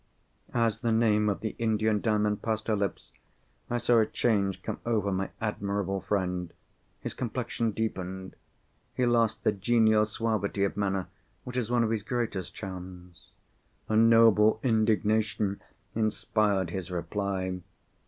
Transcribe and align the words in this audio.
As 0.55 0.79
the 0.79 0.91
name 0.91 1.29
of 1.29 1.41
the 1.41 1.55
Indian 1.59 2.01
Diamond 2.01 2.41
passed 2.41 2.65
her 2.69 2.75
lips, 2.75 3.11
I 3.69 3.77
saw 3.77 3.99
a 3.99 4.05
change 4.07 4.63
come 4.63 4.79
over 4.83 5.11
my 5.11 5.29
admirable 5.39 6.01
friend. 6.01 6.51
His 7.01 7.13
complexion 7.13 7.69
deepened. 7.69 8.35
He 8.95 9.05
lost 9.05 9.43
the 9.43 9.51
genial 9.51 10.05
suavity 10.07 10.63
of 10.63 10.75
manner 10.75 11.05
which 11.43 11.55
is 11.55 11.69
one 11.69 11.83
of 11.83 11.91
his 11.91 12.01
greatest 12.01 12.55
charms. 12.55 13.29
A 13.89 13.95
noble 13.95 14.59
indignation 14.63 15.61
inspired 15.93 16.71
his 16.71 16.89
reply. 16.89 17.61